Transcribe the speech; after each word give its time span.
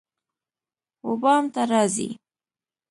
وبام 1.07 1.43
ته 1.53 1.61
راځی 1.71 2.09